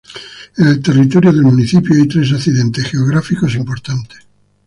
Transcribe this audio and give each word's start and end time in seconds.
En 0.57 0.65
el 0.67 0.81
territorio 0.81 1.31
del 1.31 1.43
municipio 1.43 1.93
hay 1.93 2.07
tres 2.07 2.33
accidentes 2.33 2.89
geográficos 2.89 3.53
importantes. 3.53 4.17